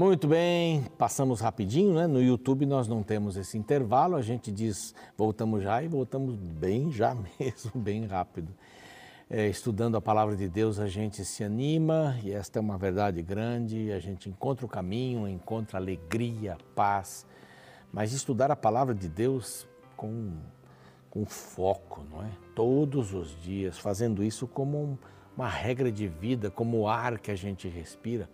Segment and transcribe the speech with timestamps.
[0.00, 2.06] Muito bem, passamos rapidinho, né?
[2.06, 6.90] No YouTube nós não temos esse intervalo, a gente diz voltamos já e voltamos bem
[6.90, 8.50] já mesmo, bem rápido.
[9.28, 13.20] É, estudando a palavra de Deus a gente se anima e esta é uma verdade
[13.20, 17.26] grande, a gente encontra o caminho, encontra alegria, paz,
[17.92, 20.32] mas estudar a palavra de Deus com,
[21.10, 22.30] com foco, não é?
[22.54, 24.98] Todos os dias, fazendo isso como um,
[25.36, 28.30] uma regra de vida, como o ar que a gente respira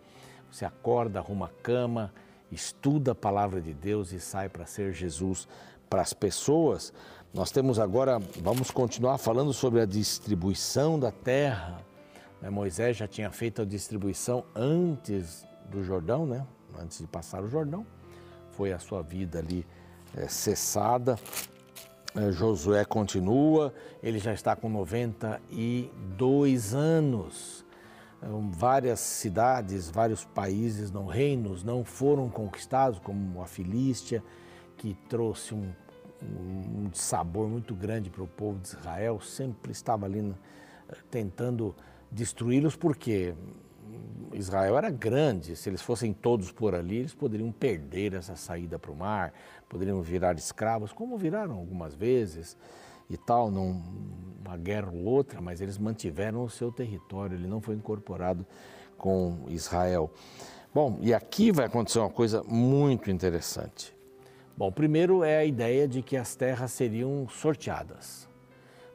[0.51, 2.13] você acorda, arruma a cama,
[2.51, 5.49] estuda a palavra de Deus e sai para ser Jesus
[5.89, 6.93] para as pessoas.
[7.33, 11.81] Nós temos agora, vamos continuar falando sobre a distribuição da terra.
[12.41, 16.47] Né, Moisés já tinha feito a distribuição antes do Jordão, né?
[16.81, 17.87] antes de passar o Jordão.
[18.53, 19.67] Foi a sua vida ali
[20.17, 21.19] é, cessada.
[22.15, 27.66] É, Josué continua, ele já está com 92 anos.
[28.19, 34.23] Então, várias cidades, vários países, não reinos, não foram conquistados, como a Filístia,
[34.77, 35.73] que trouxe um,
[36.23, 40.35] um sabor muito grande para o povo de Israel, sempre estava ali
[41.11, 41.75] tentando
[42.11, 43.35] destruí-los, porque
[44.33, 48.91] Israel era grande, se eles fossem todos por ali, eles poderiam perder essa saída para
[48.91, 49.33] o mar,
[49.69, 52.57] poderiam virar escravos, como viraram algumas vezes
[53.09, 57.75] e tal, numa guerra ou outra, mas eles mantiveram o seu território, ele não foi
[57.75, 58.47] incorporado
[58.97, 60.11] com Israel.
[60.75, 63.95] Bom, e aqui vai acontecer uma coisa muito interessante.
[64.57, 68.29] Bom, primeiro é a ideia de que as terras seriam sorteadas,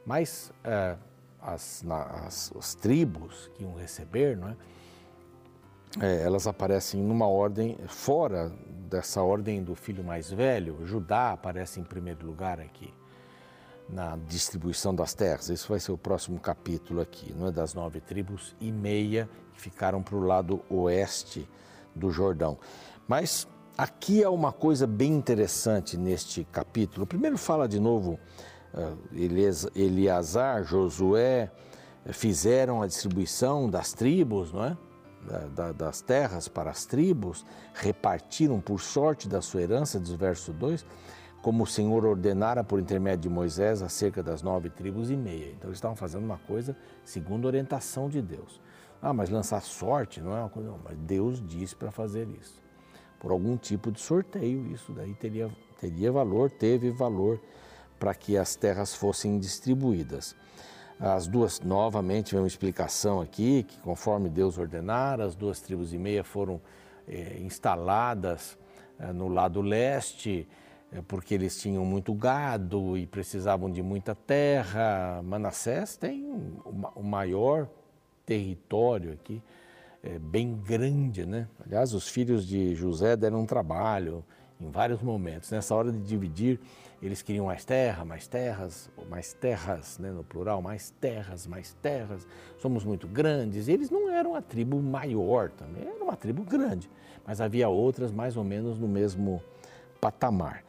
[0.06, 0.98] mas é,
[1.40, 4.56] as, as, as, tribos que iam receber, não é?
[6.00, 8.50] É, elas aparecem numa ordem fora
[8.90, 10.86] dessa ordem do filho mais velho.
[10.86, 12.94] Judá aparece em primeiro lugar aqui
[13.92, 15.50] na distribuição das terras.
[15.50, 17.52] Esse vai ser o próximo capítulo aqui, não é?
[17.52, 21.48] Das nove tribos e meia que ficaram para o lado oeste
[21.94, 22.58] do Jordão.
[23.08, 23.48] Mas
[23.78, 27.06] aqui há uma coisa bem interessante neste capítulo.
[27.06, 28.18] Primeiro fala de novo
[28.74, 28.98] uh,
[29.76, 31.52] Eleazar, Josué,
[32.06, 34.78] eh, fizeram a distribuição das tribos, não é?
[35.54, 40.52] Da, das terras para as tribos, repartiram por sorte da sua herança, diz o verso
[40.52, 40.84] 2
[41.42, 45.52] como o Senhor ordenara por intermédio de Moisés acerca das nove tribos e meia.
[45.52, 48.62] Então eles estavam fazendo uma coisa segundo a orientação de Deus.
[49.02, 52.62] Ah, mas lançar sorte não é uma coisa, não, mas Deus disse para fazer isso.
[53.20, 55.50] Por algum tipo de sorteio, isso daí teria,
[55.80, 57.40] teria valor, teve valor
[58.00, 60.36] para que as terras fossem distribuídas.
[61.00, 65.98] As duas, novamente, vem uma explicação aqui, que conforme Deus ordenara, as duas tribos e
[65.98, 66.62] meia foram
[67.08, 68.56] é, instaladas
[69.00, 70.48] é, no lado leste,
[70.92, 75.22] é porque eles tinham muito gado e precisavam de muita terra.
[75.24, 76.26] Manassés tem
[76.96, 77.70] o maior
[78.26, 79.42] território aqui,
[80.04, 81.48] é bem grande, né?
[81.66, 84.24] Aliás, os filhos de José deram um trabalho
[84.60, 85.50] em vários momentos.
[85.52, 86.60] Nessa hora de dividir,
[87.02, 92.28] eles queriam mais terra, mais terras, mais terras, né, no plural, mais terras, mais terras.
[92.60, 93.68] Somos muito grandes.
[93.68, 96.90] Eles não eram a tribo maior também, era uma tribo grande,
[97.26, 99.42] mas havia outras mais ou menos no mesmo
[100.02, 100.64] patamar.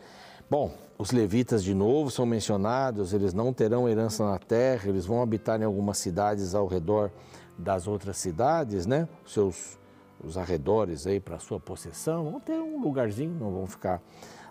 [0.51, 5.23] Bom, os levitas de novo são mencionados, eles não terão herança na terra, eles vão
[5.23, 7.11] habitar em algumas cidades ao redor
[7.59, 9.09] das outras cidades, né?
[9.27, 9.79] Seus
[10.23, 14.01] os arredores aí para sua possessão, vão ter um lugarzinho, não vão ficar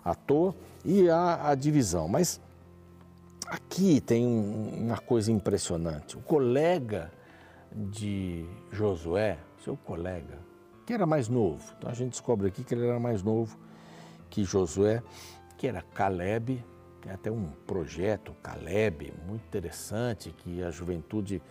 [0.04, 0.54] à toa
[0.84, 2.06] e a, a divisão.
[2.08, 2.40] Mas
[3.46, 6.16] aqui tem um, uma coisa impressionante.
[6.18, 7.10] O colega
[7.74, 10.38] de Josué, seu colega,
[10.84, 13.56] que era mais novo, então a gente descobre aqui que ele era mais novo
[14.32, 15.02] que Josué,
[15.58, 16.64] que era Caleb,
[17.02, 21.42] tem até um projeto Caleb muito interessante que a juventude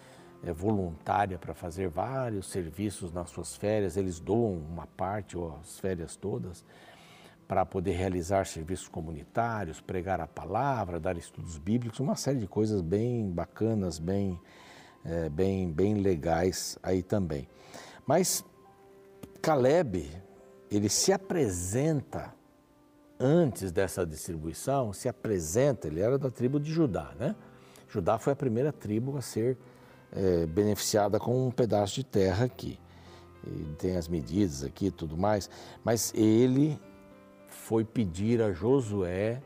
[0.43, 5.77] é voluntária para fazer vários serviços nas suas férias, eles doam uma parte ou as
[5.79, 6.65] férias todas
[7.47, 12.81] para poder realizar serviços comunitários, pregar a palavra, dar estudos bíblicos, uma série de coisas
[12.81, 14.41] bem bacanas, bem,
[15.05, 17.47] é, bem, bem legais aí também.
[18.07, 18.43] Mas
[19.39, 20.09] Caleb,
[20.71, 22.40] ele se apresenta
[23.21, 27.35] antes dessa distribuição, se apresenta, ele era da tribo de Judá, né?
[27.87, 29.57] Judá foi a primeira tribo a ser
[30.11, 32.79] é, beneficiada com um pedaço de terra aqui.
[33.45, 35.49] Ele tem as medidas aqui e tudo mais,
[35.83, 36.79] mas ele
[37.47, 39.41] foi pedir a Josué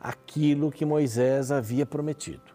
[0.00, 2.54] aquilo que Moisés havia prometido.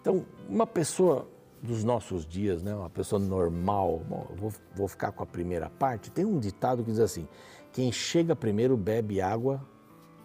[0.00, 1.28] Então, uma pessoa
[1.62, 6.10] dos nossos dias, né, uma pessoa normal, bom, vou, vou ficar com a primeira parte,
[6.10, 7.26] tem um ditado que diz assim:
[7.76, 9.60] quem chega primeiro bebe água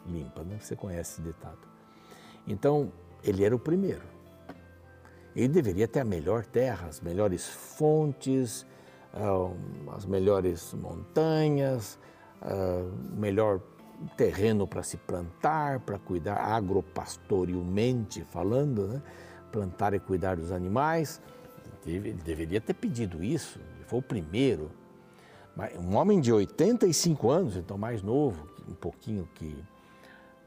[0.07, 0.57] limpa, né?
[0.57, 1.59] Você conhece esse ditado.
[2.48, 4.03] Então, ele era o primeiro.
[5.36, 8.65] Ele deveria ter a melhor terra, as melhores fontes,
[9.13, 9.53] uh,
[9.94, 12.00] as melhores montanhas,
[12.42, 12.89] uh,
[13.19, 13.59] melhor
[14.15, 19.01] terreno para se plantar, para cuidar agropastorialmente falando, né?
[19.51, 21.21] plantar e cuidar dos animais.
[21.86, 24.71] Ele deveria ter pedido isso, ele foi o primeiro.
[25.77, 29.56] Um homem de 85 anos, então mais novo, um pouquinho que,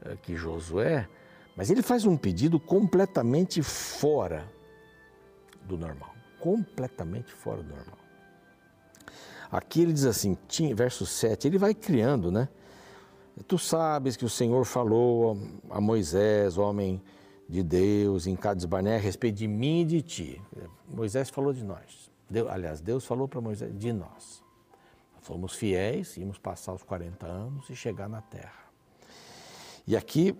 [0.03, 1.07] eh, que Josué,
[1.55, 4.45] mas ele faz um pedido completamente fora
[5.63, 6.13] do normal.
[6.39, 7.97] Completamente fora do normal.
[9.51, 10.37] Aqui ele diz assim,
[10.75, 12.49] verso 7, ele vai criando, né?
[13.47, 15.37] Tu sabes que o Senhor falou
[15.69, 17.01] a Moisés, homem
[17.47, 20.41] de Deus, em Cades Barné, a respeito de mim e de ti.
[20.87, 22.09] Moisés falou de nós.
[22.49, 24.44] Aliás, Deus falou para Moisés de nós.
[25.25, 28.69] Fomos fiéis, íamos passar os 40 anos e chegar na terra.
[29.87, 30.37] E aqui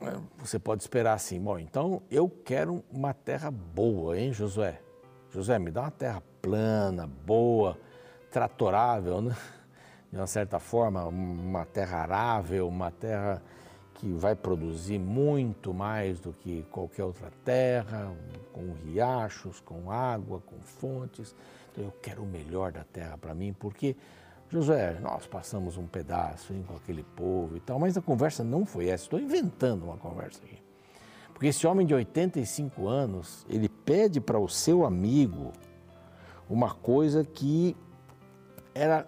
[0.00, 4.80] é, você pode esperar assim, bom, então eu quero uma terra boa, hein, Josué?
[5.30, 7.78] Josué, me dá uma terra plana, boa,
[8.32, 9.36] tratorável, né?
[10.10, 13.40] De uma certa forma, uma terra arável, uma terra
[13.94, 18.12] que vai produzir muito mais do que qualquer outra terra,
[18.52, 21.32] com riachos, com água, com fontes.
[21.76, 23.94] Então eu quero o melhor da terra para mim, porque
[24.48, 28.64] Josué, nós passamos um pedaço hein, com aquele povo e tal, mas a conversa não
[28.64, 29.04] foi essa.
[29.04, 30.58] Estou inventando uma conversa aqui.
[31.34, 35.52] Porque esse homem de 85 anos, ele pede para o seu amigo
[36.48, 37.76] uma coisa que
[38.74, 39.06] era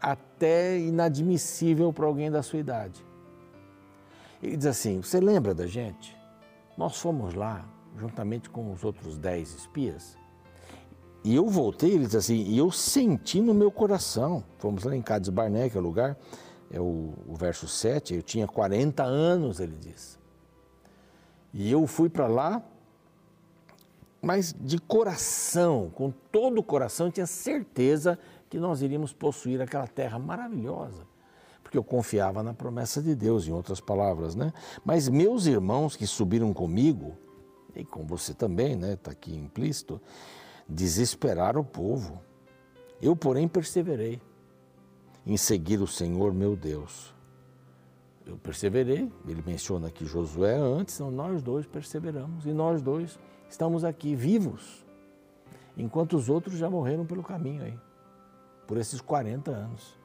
[0.00, 3.04] até inadmissível para alguém da sua idade.
[4.42, 6.16] Ele diz assim: Você lembra da gente?
[6.76, 7.64] Nós fomos lá,
[7.96, 10.16] juntamente com os outros dez espias,
[11.28, 15.02] e eu voltei, ele diz assim, e eu senti no meu coração, fomos lá em
[15.02, 16.16] Cades Barné, que é o lugar,
[16.70, 20.18] é o, o verso 7, eu tinha 40 anos, ele diz.
[21.52, 22.62] E eu fui para lá,
[24.22, 29.86] mas de coração, com todo o coração, eu tinha certeza que nós iríamos possuir aquela
[29.86, 31.06] terra maravilhosa.
[31.62, 34.50] Porque eu confiava na promessa de Deus, em outras palavras, né?
[34.82, 37.18] Mas meus irmãos que subiram comigo,
[37.76, 38.94] e com você também, né?
[38.94, 40.00] Está aqui implícito,
[40.68, 42.20] desesperar o povo.
[43.00, 44.20] Eu, porém, perseverei
[45.26, 47.14] em seguir o Senhor meu Deus.
[48.26, 53.18] Eu perseverei, ele menciona aqui Josué antes, então nós dois perseveramos e nós dois
[53.48, 54.84] estamos aqui vivos,
[55.76, 57.78] enquanto os outros já morreram pelo caminho aí,
[58.66, 59.96] por esses 40 anos.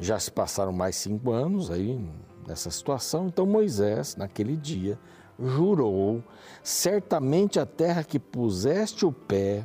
[0.00, 2.04] Já se passaram mais cinco anos aí
[2.48, 4.98] nessa situação, então Moisés, naquele dia,
[5.38, 6.22] jurou:
[6.64, 9.64] certamente a terra que puseste o pé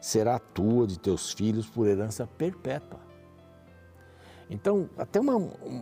[0.00, 3.00] será tua de teus filhos por herança perpétua.
[4.48, 5.36] Então, até uma,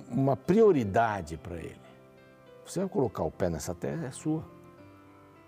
[0.09, 1.81] uma prioridade para ele.
[2.65, 4.45] Você vai colocar o pé nessa terra, é sua.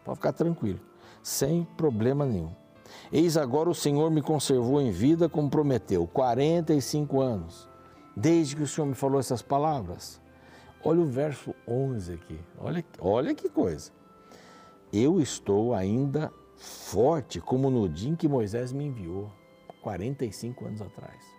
[0.05, 0.81] Pode ficar tranquilo,
[1.23, 2.53] sem problema nenhum.
[3.11, 7.69] Eis agora o Senhor me conservou em vida como prometeu, 45 anos,
[8.15, 10.21] desde que o Senhor me falou essas palavras.
[10.85, 13.91] Olha o verso 11 aqui, olha, olha que coisa.
[14.93, 19.31] Eu estou ainda forte como no dia em que Moisés me enviou,
[19.83, 21.37] 45 anos atrás.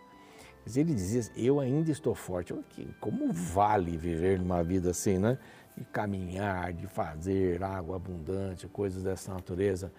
[0.68, 2.54] Mas ele dizia: Eu ainda estou forte.
[3.00, 5.38] Como vale viver numa vida assim, né?
[5.78, 9.94] De caminhar, de fazer água abundante, coisas dessa natureza.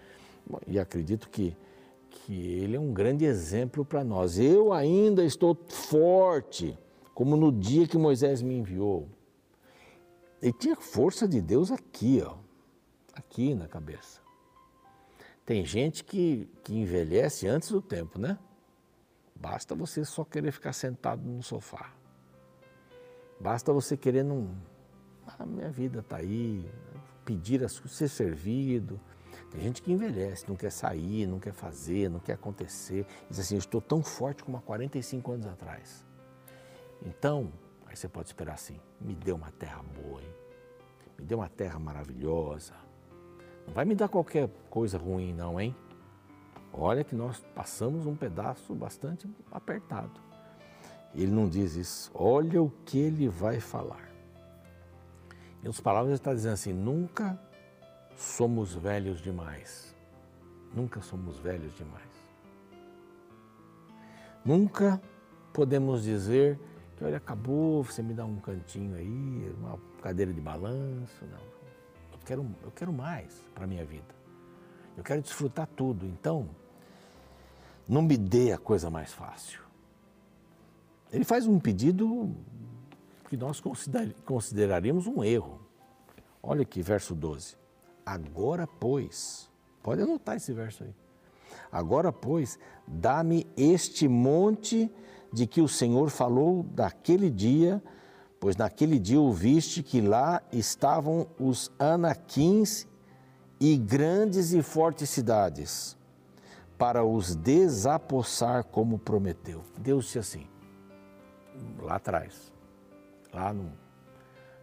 [0.67, 1.57] E acredito que,
[2.11, 4.39] que ele é um grande exemplo para nós.
[4.39, 6.79] Eu ainda estou forte,
[7.15, 9.09] como no dia que Moisés me enviou.
[10.43, 12.35] Ele tinha força de Deus aqui, ó,
[13.15, 14.21] aqui na cabeça.
[15.49, 18.39] Tem gente que, que envelhece antes do tempo, né?
[19.35, 21.95] Basta você só querer ficar sentado no sofá.
[23.41, 24.55] Basta você querer não.
[25.27, 26.71] Ah, minha vida está aí,
[27.25, 29.01] pedir a ser servido.
[29.51, 33.07] Tem gente que envelhece, não quer sair, não quer fazer, não quer acontecer.
[33.31, 36.05] Diz assim: Eu estou tão forte como há 45 anos atrás.
[37.03, 37.51] Então,
[37.87, 40.35] aí você pode esperar assim: me dê uma terra boa, hein?
[41.19, 42.75] me dê uma terra maravilhosa
[43.69, 45.77] não vai me dar qualquer coisa ruim, não, hein?
[46.73, 50.21] Olha que nós passamos um pedaço bastante apertado.
[51.15, 52.11] Ele não diz isso.
[52.15, 54.09] Olha o que ele vai falar.
[55.63, 57.39] Em outras palavras, ele está dizendo assim: nunca
[58.17, 59.95] somos velhos demais.
[60.75, 62.09] Nunca somos velhos demais.
[64.45, 65.01] Nunca
[65.53, 66.59] podemos dizer
[66.97, 71.25] que, olha, acabou, você me dá um cantinho aí, uma cadeira de balanço.
[71.27, 71.58] Não
[72.29, 74.15] quero, eu quero mais para a minha vida.
[74.97, 76.05] Eu quero desfrutar tudo.
[76.05, 76.47] Então,
[77.89, 79.63] não me dê a coisa mais fácil.
[81.11, 82.31] Ele faz um pedido
[83.31, 83.63] que nós
[84.27, 85.59] consideraríamos um erro.
[86.43, 87.57] Olha aqui, verso 12.
[88.05, 89.49] Agora, pois,
[89.83, 90.95] pode anotar esse verso aí.
[91.73, 94.91] Agora, pois, dá-me este monte
[95.33, 97.83] de que o Senhor falou daquele dia,
[98.41, 102.87] pois naquele dia ouviste que lá estavam os anaquins
[103.61, 105.97] e grandes e fortes cidades,
[106.77, 109.63] para os desapossar como prometeu.
[109.79, 110.47] Deus disse assim,
[111.81, 112.53] lá atrás,
[113.33, 113.73] lá no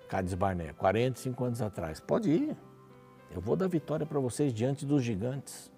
[0.07, 2.57] Cádiz Barné, 45 anos atrás, pode ir,
[3.31, 5.69] eu vou dar vitória para vocês diante dos gigantes.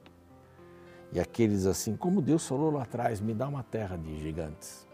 [1.11, 4.86] E aqueles assim, como Deus falou lá atrás, me dá uma terra de gigantes.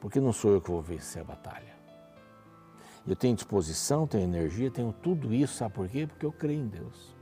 [0.00, 1.76] Porque não sou eu que vou vencer a batalha.
[3.06, 6.06] Eu tenho disposição, tenho energia, tenho tudo isso, sabe por quê?
[6.06, 7.16] Porque eu creio em Deus.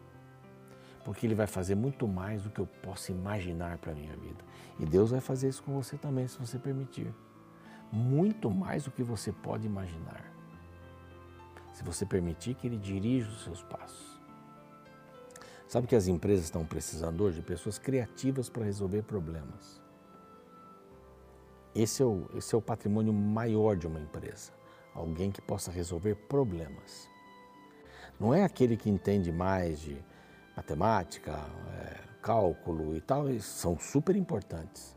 [1.05, 4.45] Porque Ele vai fazer muito mais do que eu posso imaginar para a minha vida.
[4.81, 7.15] E Deus vai fazer isso com você também, se você permitir.
[7.93, 10.25] Muito mais do que você pode imaginar.
[11.73, 14.21] Se você permitir que Ele dirija os seus passos.
[15.69, 19.86] Sabe que as empresas estão precisando hoje de pessoas criativas para resolver problemas.
[21.77, 24.51] Esse é, o, esse é o patrimônio maior de uma empresa.
[24.95, 27.07] Alguém que possa resolver problemas.
[28.19, 30.03] Não é aquele que entende mais de
[30.57, 34.97] matemática, é, cálculo e tal, são super importantes.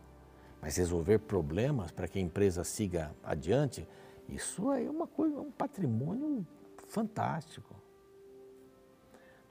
[0.62, 3.86] Mas resolver problemas para que a empresa siga adiante,
[4.30, 6.48] isso é uma coisa, um patrimônio
[6.88, 7.76] fantástico.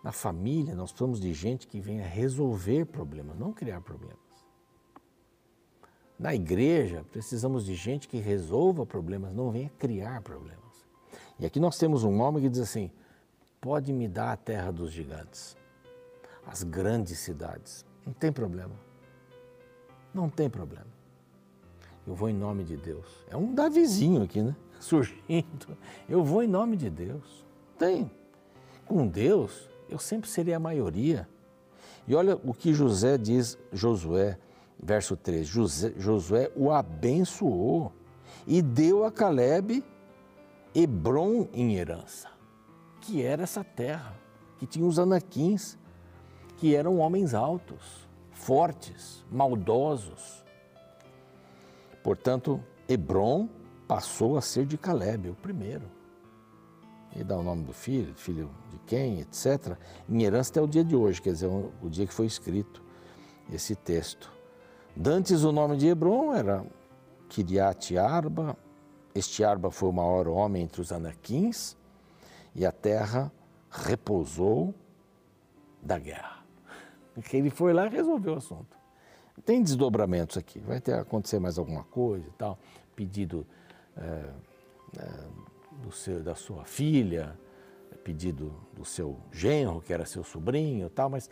[0.03, 4.28] Na família, nós precisamos de gente que venha resolver problemas, não criar problemas.
[6.19, 10.59] Na igreja, precisamos de gente que resolva problemas, não venha criar problemas.
[11.39, 12.91] E aqui nós temos um homem que diz assim:
[13.61, 15.57] pode me dar a terra dos gigantes,
[16.45, 17.87] as grandes cidades.
[18.05, 18.75] Não tem problema.
[20.13, 20.87] Não tem problema.
[22.05, 23.07] Eu vou em nome de Deus.
[23.31, 24.57] É um Davizinho aqui, né?
[24.81, 25.77] Surgindo.
[26.09, 27.47] Eu vou em nome de Deus.
[27.79, 28.11] Tem.
[28.87, 31.29] Com Deus, eu sempre serei a maioria.
[32.09, 34.39] E olha o que José diz, Josué,
[34.81, 35.47] verso 3.
[35.47, 37.93] José, Josué o abençoou
[38.47, 39.85] e deu a Caleb
[40.75, 42.29] Hebron em herança,
[43.01, 44.15] que era essa terra,
[44.59, 45.79] que tinha os anaquins,
[46.57, 50.45] que eram homens altos, fortes, maldosos.
[52.03, 53.49] Portanto, Hebron
[53.87, 55.99] passou a ser de Caleb, o primeiro
[57.17, 59.77] e dá o nome do filho, filho de quem, etc.,
[60.09, 62.83] em herança até o dia de hoje, quer dizer, o dia que foi escrito
[63.53, 64.31] esse texto.
[65.01, 66.67] Dantes o nome de Hebron era
[67.29, 68.57] Kiriat Arba,
[69.15, 71.77] este Arba foi o maior homem entre os anaquins,
[72.53, 73.31] e a terra
[73.71, 74.75] repousou
[75.81, 76.45] da guerra.
[77.33, 78.77] Ele foi lá e resolveu o assunto.
[79.45, 82.59] Tem desdobramentos aqui, vai ter acontecer mais alguma coisa e tal,
[82.97, 83.47] pedido
[83.97, 84.31] é,
[84.99, 87.39] é, seu, da sua filha,
[88.03, 91.31] pedido do seu genro, que era seu sobrinho e tal, mas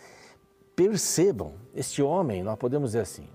[0.76, 3.28] percebam, este homem, nós podemos dizer assim,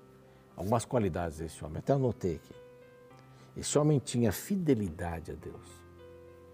[0.61, 2.55] algumas qualidades desse homem, até anotei aqui.
[3.57, 5.65] Esse homem tinha fidelidade a Deus.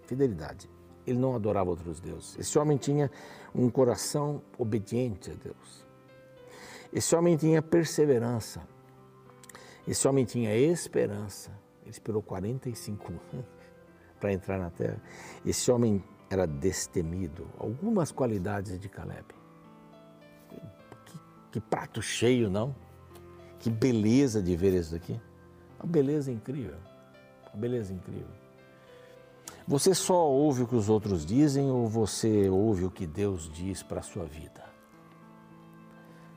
[0.04, 0.70] Fidelidade.
[1.06, 2.38] Ele não adorava outros deuses.
[2.40, 3.12] Esse homem tinha
[3.54, 5.86] um coração obediente a Deus.
[6.92, 8.66] Esse homem tinha perseverança.
[9.86, 11.52] Esse homem tinha esperança.
[11.82, 13.46] Ele esperou 45 anos
[14.20, 15.02] para entrar na terra.
[15.46, 17.48] Esse homem era destemido.
[17.60, 19.26] Algumas qualidades de Caleb.
[20.50, 21.20] Que,
[21.52, 22.87] que prato cheio, não?
[23.60, 25.20] Que beleza de ver isso aqui.
[25.80, 26.78] Uma beleza incrível.
[27.54, 28.48] Uma beleza incrível.
[29.68, 33.84] Você só ouve o que os outros dizem ou você ouve o que Deus diz
[33.84, 34.64] para a sua vida?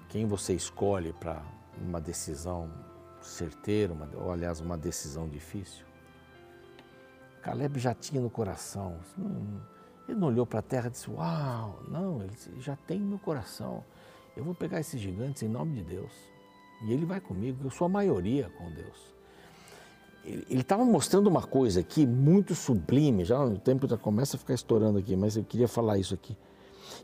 [0.09, 1.41] Quem você escolhe para
[1.81, 2.69] uma decisão
[3.21, 5.87] certeira, uma, ou aliás, uma decisão difícil?
[7.41, 8.99] Caleb já tinha no coração.
[10.09, 13.85] Ele não olhou para a terra e disse: Uau, não, ele já tem no coração.
[14.37, 16.13] Eu vou pegar esses gigantes em nome de Deus.
[16.83, 19.11] E ele vai comigo, eu sou a maioria com Deus.
[20.25, 24.55] Ele estava mostrando uma coisa aqui muito sublime, já o tempo já começa a ficar
[24.55, 26.37] estourando aqui, mas eu queria falar isso aqui.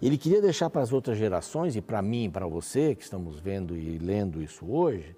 [0.02, 3.38] Ele queria deixar para as outras gerações, e para mim e para você, que estamos
[3.38, 5.16] vendo e lendo isso hoje,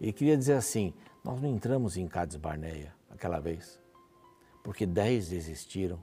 [0.00, 0.92] ele queria dizer assim:
[1.24, 3.80] nós não entramos em Cades Barneia aquela vez
[4.68, 5.98] porque dez desistiram.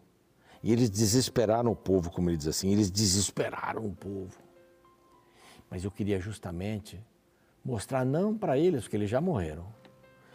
[0.63, 4.35] E eles desesperaram o povo, como ele diz assim, eles desesperaram o povo.
[5.69, 6.99] Mas eu queria justamente
[7.65, 9.65] mostrar não para eles, porque eles já morreram,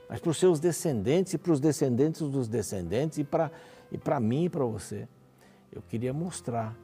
[0.09, 3.53] mas para os seus descendentes e para os descendentes dos descendentes e para
[3.93, 5.09] e para mim e para você.
[5.73, 6.77] Eu queria mostrar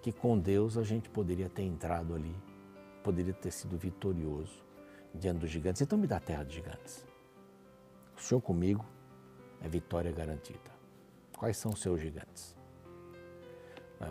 [0.00, 2.34] que com Deus a gente poderia ter entrado ali,
[3.02, 4.64] poderia ter sido vitorioso
[5.14, 5.82] diante dos gigantes.
[5.82, 7.06] Então me dá terra dos gigantes.
[8.16, 8.84] O Senhor comigo
[9.60, 10.70] é vitória garantida.
[11.36, 12.56] Quais são os seus gigantes?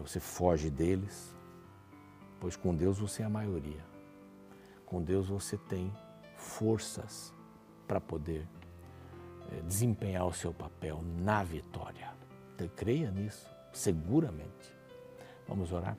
[0.01, 1.33] Você foge deles,
[2.39, 3.83] pois com Deus você é a maioria.
[4.87, 5.93] Com Deus você tem
[6.37, 7.33] forças
[7.85, 8.47] para poder
[9.51, 12.09] é, desempenhar o seu papel na vitória.
[12.55, 14.73] Então, creia nisso, seguramente.
[15.47, 15.97] Vamos orar?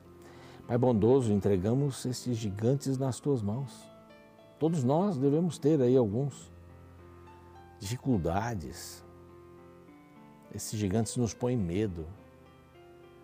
[0.66, 3.86] Pai bondoso, entregamos esses gigantes nas tuas mãos.
[4.58, 6.50] Todos nós devemos ter aí alguns
[7.78, 9.04] dificuldades.
[10.54, 12.06] Esses gigantes nos põem medo.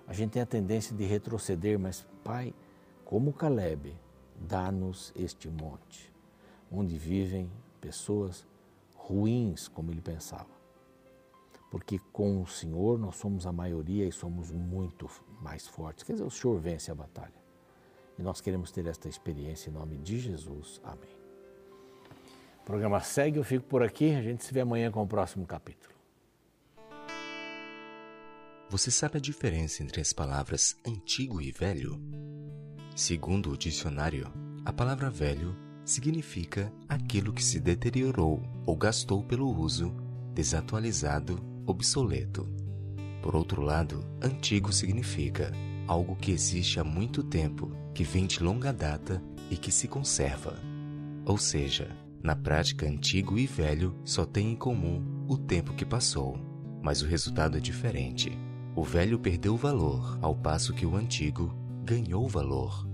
[0.06, 2.54] A gente tem a tendência de retroceder, mas, Pai,
[3.04, 3.96] como Caleb,
[4.44, 6.12] dá-nos este monte,
[6.70, 8.46] onde vivem pessoas
[8.94, 10.54] ruins, como ele pensava.
[11.70, 15.10] Porque com o Senhor nós somos a maioria e somos muito
[15.40, 16.04] mais fortes.
[16.04, 17.44] Quer dizer, o Senhor vence a batalha.
[18.18, 20.80] E nós queremos ter esta experiência em nome de Jesus.
[20.84, 21.10] Amém.
[22.60, 24.14] O programa segue, eu fico por aqui.
[24.14, 25.92] A gente se vê amanhã com o próximo capítulo.
[28.70, 32.00] Você sabe a diferença entre as palavras antigo e velho?
[32.94, 34.30] Segundo o dicionário,
[34.64, 39.92] a palavra velho significa aquilo que se deteriorou ou gastou pelo uso,
[40.32, 42.48] desatualizado, obsoleto.
[43.20, 45.50] Por outro lado, antigo significa
[45.88, 49.20] algo que existe há muito tempo, que vem de longa data
[49.50, 50.56] e que se conserva.
[51.26, 56.38] Ou seja, na prática, antigo e velho só têm em comum o tempo que passou,
[56.80, 58.38] mas o resultado é diferente.
[58.76, 62.88] O velho perdeu valor, ao passo que o antigo ganhou valor.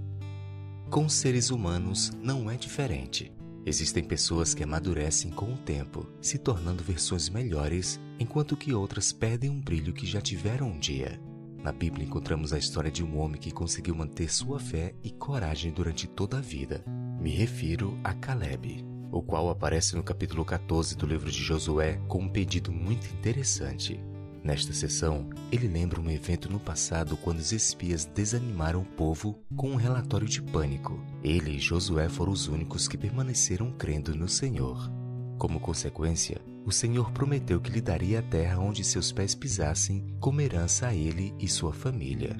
[0.90, 3.32] Com seres humanos não é diferente.
[3.64, 9.49] Existem pessoas que amadurecem com o tempo, se tornando versões melhores, enquanto que outras perdem
[9.49, 11.20] um brilho que já tiveram um dia.
[11.62, 15.70] Na Bíblia encontramos a história de um homem que conseguiu manter sua fé e coragem
[15.70, 16.82] durante toda a vida.
[17.20, 22.23] Me refiro a Caleb, o qual aparece no capítulo 14 do livro de Josué com
[22.23, 24.02] um pedido muito interessante.
[24.42, 29.70] Nesta sessão, ele lembra um evento no passado quando os espias desanimaram o povo com
[29.70, 30.99] um relatório de pânico.
[31.23, 34.91] Ele e Josué foram os únicos que permaneceram crendo no Senhor.
[35.38, 40.41] Como consequência, o Senhor prometeu que lhe daria a terra onde seus pés pisassem como
[40.41, 42.36] herança a ele e sua família.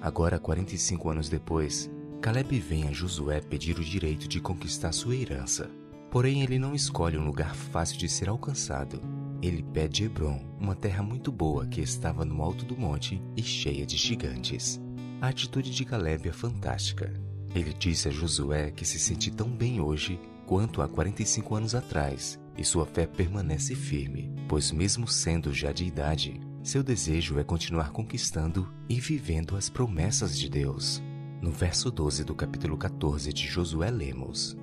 [0.00, 5.68] Agora, 45 anos depois, Caleb vem a Josué pedir o direito de conquistar sua herança.
[6.10, 9.00] Porém, ele não escolhe um lugar fácil de ser alcançado
[9.42, 13.84] ele pede Hebron, uma terra muito boa que estava no alto do monte e cheia
[13.84, 14.80] de gigantes.
[15.20, 17.12] A atitude de Caleb é fantástica.
[17.54, 22.38] Ele disse a Josué que se sente tão bem hoje quanto há 45 anos atrás,
[22.56, 27.90] e sua fé permanece firme, pois, mesmo sendo já de idade, seu desejo é continuar
[27.90, 31.02] conquistando e vivendo as promessas de Deus.
[31.40, 34.56] No verso 12 do capítulo 14 de Josué, lemos: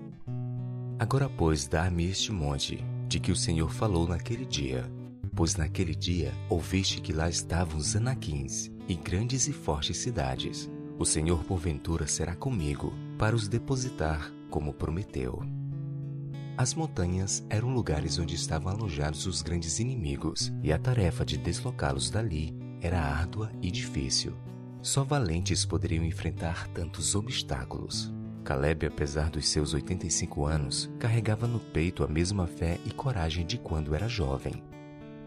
[0.99, 2.83] Agora, pois, dá-me este monte
[3.13, 4.91] de que o Senhor falou naquele dia.
[5.35, 10.67] Pois naquele dia ouviste que lá estavam os anaquins e grandes e fortes cidades.
[10.97, 15.43] O Senhor porventura será comigo para os depositar, como prometeu.
[16.57, 22.09] As montanhas eram lugares onde estavam alojados os grandes inimigos, e a tarefa de deslocá-los
[22.09, 24.35] dali era árdua e difícil.
[24.81, 28.11] Só valentes poderiam enfrentar tantos obstáculos.
[28.43, 33.57] Caleb, apesar dos seus 85 anos, carregava no peito a mesma fé e coragem de
[33.57, 34.63] quando era jovem.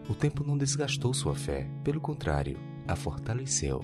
[0.07, 3.83] O tempo não desgastou sua fé, pelo contrário, a fortaleceu.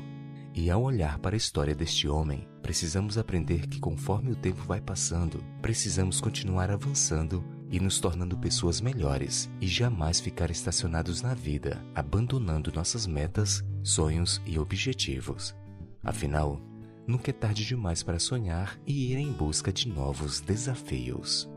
[0.56, 4.80] E ao olhar para a história deste homem, precisamos aprender que conforme o tempo vai
[4.80, 11.84] passando, precisamos continuar avançando e nos tornando pessoas melhores e jamais ficar estacionados na vida,
[11.96, 15.56] abandonando nossas metas, sonhos e objetivos.
[16.04, 16.62] Afinal,
[17.08, 21.50] nunca é tarde demais para sonhar e ir em busca de novos desafios.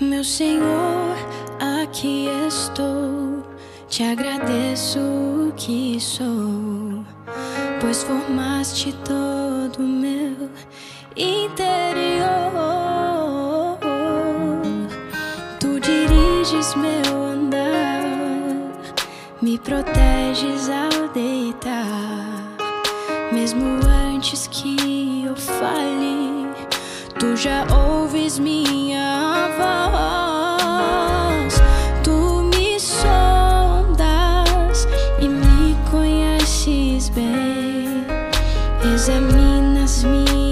[0.00, 1.16] Meu Senhor,
[1.82, 3.42] aqui estou,
[3.88, 7.04] te agradeço o que sou,
[7.80, 10.50] pois formaste todo o meu
[11.16, 12.58] interior.
[15.58, 18.02] Tu diriges meu andar,
[19.40, 22.15] me proteges ao deitar
[24.26, 26.48] antes que eu fale,
[27.16, 29.48] tu já ouves minha
[30.66, 31.54] voz.
[32.02, 34.18] Tu me sondas
[35.20, 38.04] e me conheces bem.
[38.92, 40.45] Examinas minha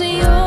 [0.00, 0.39] Ó Senhor,